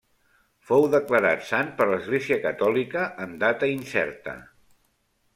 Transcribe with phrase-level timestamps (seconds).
[0.67, 4.35] Fou declarat sant per l'església catòlica en data incerta.